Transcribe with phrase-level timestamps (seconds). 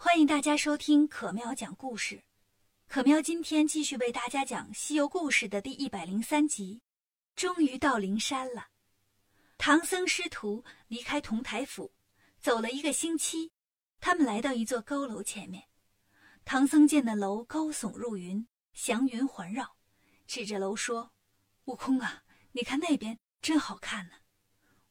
[0.00, 2.22] 欢迎大家收听可喵讲故事。
[2.86, 6.80] 可喵今天继续为大家讲《西游故事》的第一百零三集。
[7.34, 8.68] 终于到灵山了。
[9.58, 11.92] 唐僧师徒离开同台府，
[12.38, 13.50] 走了一个星期，
[13.98, 15.64] 他们来到一座高楼前面。
[16.44, 19.76] 唐僧见那楼高耸入云，祥云环绕，
[20.28, 21.12] 指着楼说
[21.66, 22.22] ：“悟空啊，
[22.52, 24.14] 你看那边真好看呢。”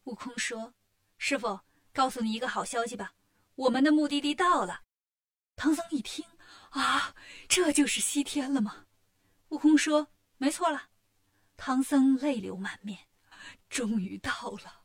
[0.03, 0.73] 悟空说
[1.17, 1.61] ：“师傅，
[1.93, 3.13] 告诉你一个好消息吧，
[3.55, 4.81] 我们的目的地到了。”
[5.57, 6.23] 唐僧一听，
[6.69, 7.15] 啊，
[7.49, 8.85] 这就是西天了吗？
[9.49, 10.89] 悟空说：“没错了。”
[11.57, 13.07] 唐僧泪流满面，
[13.67, 14.83] 终于到了，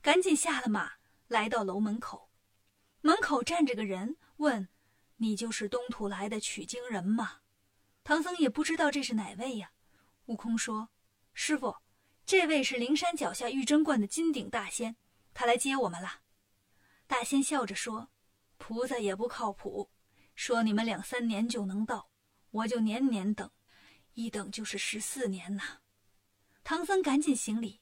[0.00, 0.94] 赶紧下了马，
[1.28, 2.30] 来到楼门口。
[3.02, 4.66] 门口站着个人，问
[5.16, 7.42] ：“你就是东土来的取经人吗？”
[8.02, 9.72] 唐僧也不知道这是哪位呀。
[10.24, 10.88] 悟空说
[11.34, 11.76] ：“师傅，
[12.24, 14.96] 这位是灵山脚下玉真观的金顶大仙，
[15.34, 16.22] 他来接我们了。”
[17.06, 18.08] 大仙笑着说
[18.56, 19.90] ：“菩萨也不靠谱。”
[20.36, 22.10] 说你们两三年就能到，
[22.50, 23.50] 我就年年等，
[24.12, 25.80] 一等就是十四年呐。
[26.62, 27.80] 唐僧赶紧行礼，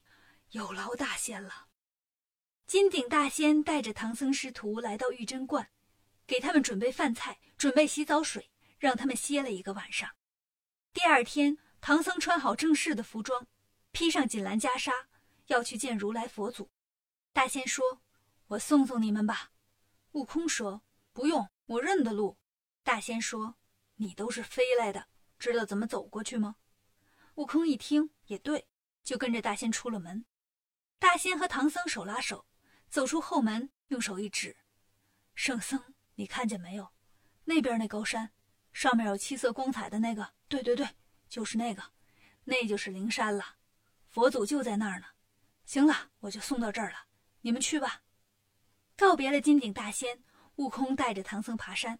[0.51, 1.67] 有劳大仙了。
[2.65, 5.69] 金顶大仙带着唐僧师徒来到玉真观，
[6.25, 10.09] 给他们准备饭菜，准备洗澡水，让他们歇了一个晚上。
[10.93, 13.45] 第二天，唐僧穿好正式的服装，
[13.91, 14.91] 披上锦襕袈裟，
[15.47, 16.71] 要去见如来佛祖。
[17.33, 18.01] 大仙说
[18.47, 19.51] ：“我送送你们吧。”
[20.13, 20.81] 悟空说
[21.11, 22.37] ：“不用，我认得路。”
[22.85, 23.55] 大仙说
[23.97, 25.07] ：“你都是飞来的，
[25.39, 26.57] 知道怎么走过去吗？”
[27.33, 28.67] 悟空一听也对，
[29.03, 30.23] 就跟着大仙出了门。
[30.99, 32.45] 大仙和唐僧手拉手
[32.87, 34.55] 走出后门，用手一指
[35.33, 36.93] ：“圣僧，你看见没有？
[37.45, 38.31] 那边那高山，
[38.71, 40.87] 上面有七色光彩的那个，对对对，
[41.27, 41.81] 就是那个，
[42.43, 43.55] 那就是灵山了。
[44.09, 45.07] 佛祖就在那儿呢。
[45.65, 47.07] 行了，我就送到这儿了，
[47.41, 48.03] 你们去吧。”
[48.95, 50.23] 告别了金顶大仙，
[50.57, 51.99] 悟空带着唐僧爬山。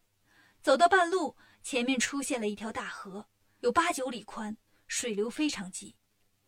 [0.66, 5.96] 走到半路，前面出现了一条大河，有八九里宽，水流非常急。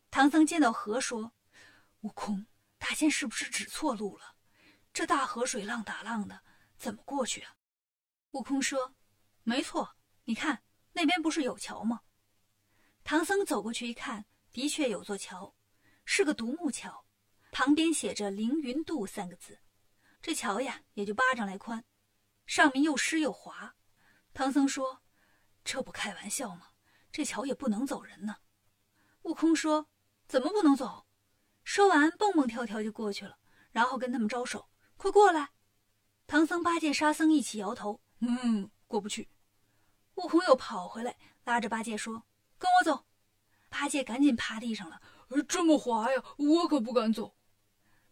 [0.10, 1.34] 唐僧见到河说
[2.02, 2.48] ：“悟空，
[2.80, 4.34] 大仙是不是指错路了？
[4.92, 6.42] 这大河水浪打浪的，
[6.80, 7.58] 怎么过去啊？”
[8.34, 8.96] 悟空说
[9.46, 10.64] ：“没错，你看
[10.94, 12.02] 那边不是有桥吗？”
[13.06, 15.54] 唐僧走过去一看，的确有座桥，
[16.06, 17.06] 是个独木桥，
[17.52, 19.60] 旁边写着“凌云渡”三个字。
[20.24, 21.86] 这桥呀，也就巴掌来宽，
[22.48, 23.76] 上面又湿又滑。
[24.38, 25.02] 唐僧说
[25.66, 26.68] ：“这不开玩笑吗？
[27.12, 28.36] 这桥也不能走人呢。”
[29.26, 29.88] 悟空说
[30.30, 31.08] ：“怎么不能走？”
[31.66, 33.40] 说完，蹦蹦跳跳就过去了，
[33.72, 35.54] 然后跟他们招手：“快过来！”
[36.28, 39.28] 唐僧、八戒、沙僧一起摇头：“嗯，过不去。”
[40.14, 42.28] 悟空又跑回来，拉着八戒说
[42.60, 43.08] ：“跟我走。”
[43.70, 45.02] 八戒赶紧趴地上了
[45.50, 47.36] ：“这么滑呀，我可不敢走。”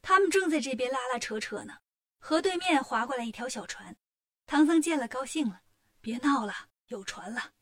[0.02, 1.75] 他们正在这边拉拉扯扯呢，
[2.18, 3.96] 河对面划过来一条小船，
[4.47, 5.62] 唐僧见了，高兴了。
[6.06, 6.54] 别闹了，
[6.90, 7.54] 有船了。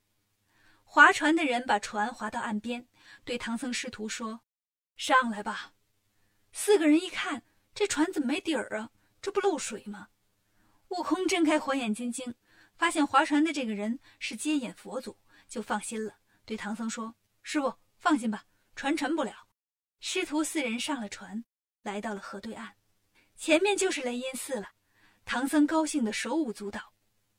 [0.83, 2.85] 划船的人把船划到岸边，
[3.23, 4.41] 对唐僧师徒说
[4.97, 5.75] ：“上来吧。”
[6.51, 7.41] 四个人一看，
[7.73, 8.91] 这船怎么没底儿啊？
[9.21, 10.09] 这不漏水吗？
[10.89, 12.35] 悟空睁开火眼金睛，
[12.75, 15.17] 发现划船的这个人是接引佛祖，
[15.47, 18.43] 就放心了，对唐僧说：“师傅，放心吧，
[18.75, 19.47] 船沉不了。”
[20.01, 21.45] 师徒四人上了船，
[21.81, 22.75] 来到了河对岸，
[23.37, 24.71] 前面就是雷音寺了。
[25.23, 26.91] 唐僧高兴的手舞足蹈，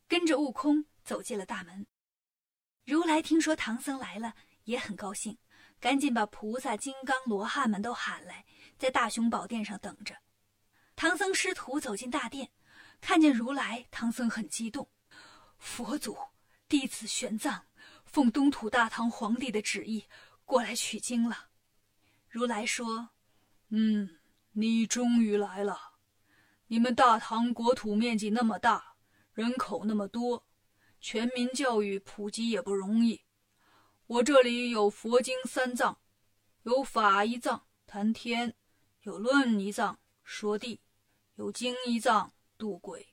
[0.08, 0.86] 跟着悟空。
[1.04, 1.86] 走进了大门，
[2.84, 4.34] 如来听说唐僧来了，
[4.64, 5.36] 也很高兴，
[5.78, 8.44] 赶紧把菩萨、金刚、罗汉们都喊来，
[8.78, 10.16] 在大雄宝殿上等着。
[10.96, 12.50] 唐僧师徒走进大殿，
[13.00, 14.88] 看见如来，唐僧很激动。
[15.58, 16.16] 佛祖，
[16.68, 17.60] 弟子玄奘，
[18.06, 20.06] 奉东土大唐皇帝的旨意
[20.44, 21.48] 过来取经了。
[22.28, 23.10] 如来说
[23.68, 24.18] ：“嗯，
[24.52, 25.92] 你终于来了。
[26.66, 28.96] 你们大唐国土面积那么大，
[29.34, 30.46] 人口那么多。”
[31.06, 33.20] 全民教育普及也不容易。
[34.06, 35.98] 我这里有佛经三藏，
[36.62, 38.54] 有法一藏谈天，
[39.02, 40.80] 有论一藏说地，
[41.34, 43.08] 有经一藏度鬼，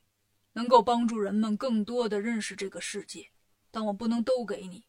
[0.53, 3.30] 能够帮助人们更多的认识这个世界。
[3.71, 4.86] 但我不能都给你。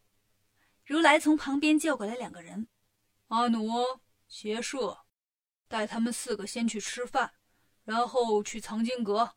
[0.87, 2.69] 如来从旁边叫过来两个人，
[3.26, 3.99] 阿傩、
[4.29, 5.00] 邪舍，
[5.67, 7.32] 带他们四个先去吃饭，
[7.82, 9.35] 然后去藏经阁，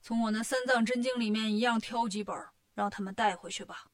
[0.00, 2.36] 从我那三藏真经里面一样挑几本。
[2.74, 3.86] 让他们带回去吧。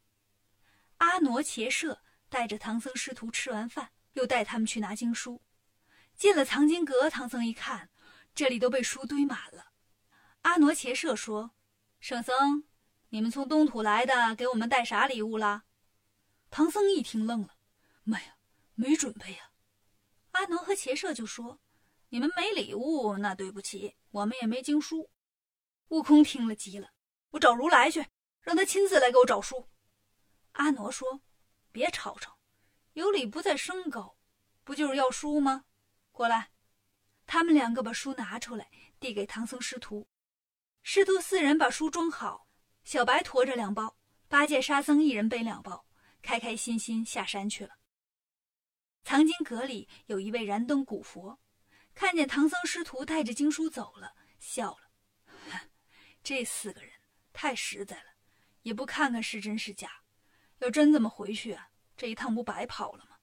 [0.98, 5.42] 阿傩、伽舍带着唐僧师徒吃完饭，又带他们去拿经书。
[6.16, 7.90] 进了藏经阁，唐僧一看，
[8.34, 9.72] 这里都被书堆满了。
[10.42, 11.50] 阿傩、伽舍说
[12.00, 12.64] ：“圣僧，
[13.10, 15.64] 你们从东土来的，给我们带啥礼物啦？”
[16.50, 17.56] 唐僧一听愣了
[18.04, 18.36] ：“妈呀，
[18.74, 19.50] 没准备呀！”
[20.32, 21.60] 阿傩和伽舍就说
[22.08, 25.10] ：“你们没礼物，那对不起，我们也没经书。”
[25.88, 26.90] 悟空听了急了
[27.32, 28.06] ：“我找如来去。”
[28.46, 29.68] 让他亲自来给我找书。
[30.52, 31.20] 阿傩说
[31.72, 32.38] ：“别吵吵，
[32.92, 34.16] 有理不在声高，
[34.62, 35.64] 不就是要书吗？
[36.12, 36.52] 过来。”
[37.26, 38.70] 他们两个把书拿出来，
[39.00, 40.08] 递给唐僧师徒。
[40.84, 42.46] 师徒四人把书装好，
[42.84, 43.98] 小白驮着两包，
[44.28, 45.84] 八戒、沙僧一人背两包，
[46.22, 47.74] 开开心心下山去了。
[49.02, 51.40] 藏经阁里有一位燃灯古佛，
[51.94, 55.34] 看见唐僧师徒带着经书走了，笑了。
[56.22, 56.92] 这四个人
[57.32, 58.15] 太实在了，
[58.66, 59.88] 也不看看是真是假。
[60.58, 63.16] 要真这么回去啊，这一趟不白跑了吗？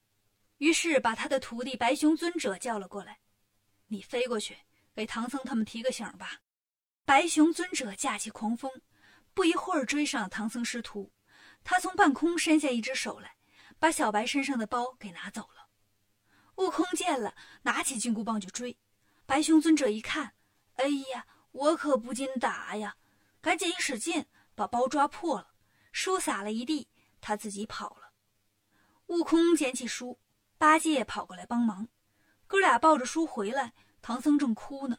[0.60, 3.20] 于是把他的徒弟白熊尊者叫了过来。
[3.88, 4.56] 你飞过去
[4.96, 6.40] 给唐僧他们提个醒吧。
[7.04, 8.72] 白熊尊者架起狂风，
[9.34, 11.12] 不一会儿追上了唐僧师徒。
[11.62, 13.36] 他从半空伸下一只手来，
[13.78, 15.68] 把小白身上的包给拿走了。
[16.56, 18.78] 悟空见了，拿起金箍棒就追。
[19.26, 20.36] 白熊尊者一看，
[20.76, 22.96] 哎呀，我可不禁打呀！
[23.42, 24.26] 赶紧一使劲，
[24.56, 25.54] 把包抓破了，
[25.92, 26.88] 书撒了一地，
[27.22, 28.12] 他自己跑了。
[29.08, 30.20] 悟空捡起书，
[30.58, 31.88] 八戒跑过来帮忙。
[32.48, 34.98] 哥俩抱着书回来，唐僧正哭呢。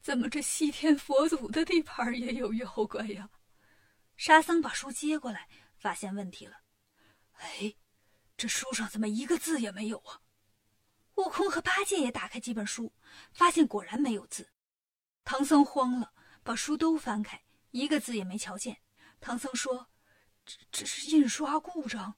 [0.00, 3.30] 怎么这西天佛祖的地盘也有妖怪呀？
[4.16, 6.56] 沙僧把书接过来，发现问题了。
[7.34, 7.74] 哎，
[8.36, 10.20] 这书上怎么一个字也没有啊？
[11.16, 12.92] 悟空和八戒也打开几本书，
[13.32, 14.48] 发现果然没有字。
[15.24, 16.12] 唐僧慌了，
[16.42, 17.41] 把书都翻开，
[17.72, 18.78] 一个字也没瞧见。
[19.20, 19.88] 唐僧说
[20.46, 22.14] ：“这这是印刷故障。”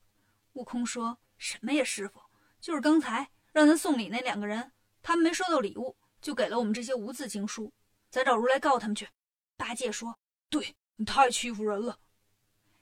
[0.53, 2.21] 悟空说：“什么呀，师傅？
[2.61, 7.71] 就是刚才。”让咱送礼那两个人，他们没收到礼物，就给了我们这些无字经书。
[8.09, 9.07] 咱找如来告他们去。
[9.55, 10.19] 八戒说
[10.51, 11.97] ：“对你太欺负人了。”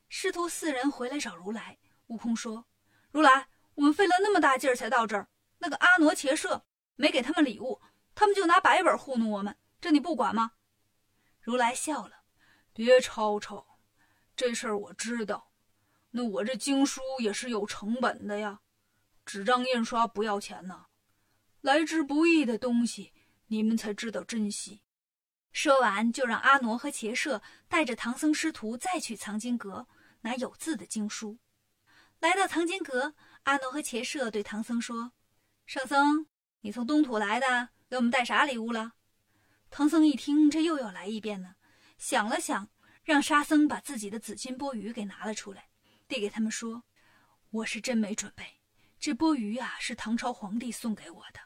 [0.09, 1.77] 师徒四人回来找如来。
[2.07, 2.65] 悟空说
[3.13, 5.27] ：“如来，我们费了那么大劲儿才到这儿，
[5.59, 6.65] 那个阿傩伽舍
[6.95, 7.79] 没给他们礼物，
[8.15, 10.53] 他们就拿白本糊弄我们，这你不管吗？”
[11.39, 12.22] 如来笑了
[12.73, 13.79] ：“别吵吵，
[14.35, 15.51] 这事儿我知道。
[16.11, 18.59] 那我这经书也是有成本的呀。”
[19.25, 20.87] 纸张印刷不要钱呢，
[21.61, 23.13] 来之不易的东西，
[23.47, 24.81] 你们才知道珍惜。
[25.51, 29.87] 说完，就让阿傩和伽舍带着唐僧师徒再去藏经阁
[30.21, 31.37] 拿有字的经书。
[32.19, 35.13] 来到藏经阁，阿傩和伽舍对唐僧说
[35.65, 36.25] ：“圣僧，
[36.61, 38.93] 你从东土来的，给我们带啥礼物了？”
[39.69, 41.55] 唐僧一听，这又要来一遍呢，
[42.03, 42.69] 想了想，
[43.05, 45.69] 让沙僧把自己的紫金钵盂给拿了出来，
[46.05, 46.83] 递给他们说
[47.49, 48.59] ：“我是真没准备。”
[48.99, 51.39] 这钵盂啊，是唐朝皇帝送给我的，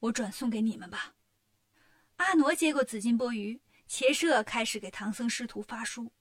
[0.00, 1.14] 我转送给你们吧。
[2.16, 6.12] 阿傩接过紫金钵盂，伽舍开始给唐僧师徒发书。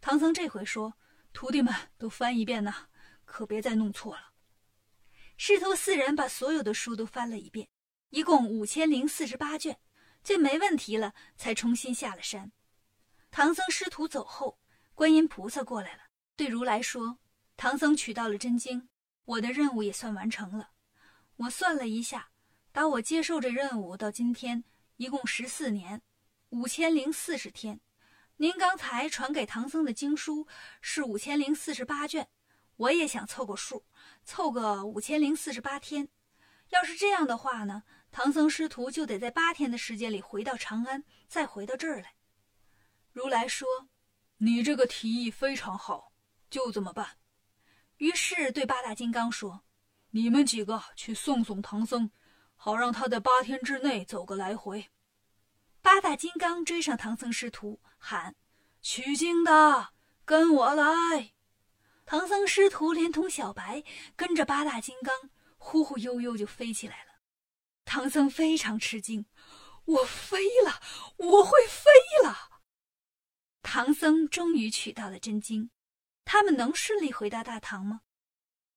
[0.00, 0.94] 唐僧这回说
[1.34, 2.86] ：“徒弟们都翻一遍呐，
[3.26, 4.32] 可别再弄错了。”
[5.36, 7.68] 师徒四人把所有的书都翻了一遍，
[8.08, 9.78] 一共五千零四十八卷，
[10.24, 12.50] 这没问题了，才重新下了山。
[13.30, 14.58] 唐僧师徒走后，
[14.94, 16.04] 观音菩萨过来了，
[16.36, 17.18] 对如来说
[17.56, 18.88] ：“唐僧取到了真经。”
[19.26, 20.70] 我的任务也算完成了。
[21.36, 22.30] 我算了一下，
[22.72, 24.64] 打我接受这任务到今天，
[24.96, 26.00] 一共十四年，
[26.50, 27.80] 五千零四十天。
[28.36, 30.46] 您刚才传给唐僧的经书
[30.80, 32.28] 是五千零四十八卷，
[32.76, 33.84] 我也想凑个数，
[34.24, 36.08] 凑个五千零四十八天。
[36.70, 42.15] 要是这样的话呢，唐僧师徒就得在八天的时间里回到长安，再回到这儿来。
[43.16, 43.66] 如来说
[44.36, 46.12] ：“你这个提议非常好，
[46.50, 47.16] 就这么办。”
[47.96, 49.62] 于是对八大金刚说
[50.12, 52.10] ：“你们几个去送送唐僧，
[52.56, 54.90] 好让他在八天之内走个来回。”
[55.80, 58.36] 八大金刚追上唐僧师徒，喊
[58.82, 59.94] ：“取经的，
[60.26, 61.32] 跟我来！”
[62.04, 63.82] 唐僧师徒连同小白
[64.14, 67.12] 跟着八大金刚，忽忽悠悠就飞起来了。
[67.86, 69.24] 唐僧非常吃惊
[69.86, 70.82] ：“我飞了，
[71.16, 71.90] 我会飞
[72.22, 72.50] 了！”
[73.68, 75.70] 唐僧终于取到了真经。
[76.24, 78.02] 他们能顺利回到大唐吗？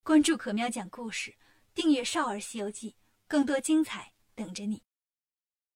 [0.01, 1.37] 关注可喵讲故事，
[1.75, 2.91] 订阅《少儿西游记》，
[3.27, 4.81] 更多精彩等着你。